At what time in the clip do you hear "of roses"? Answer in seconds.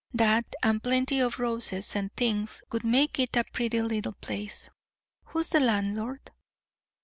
1.19-1.95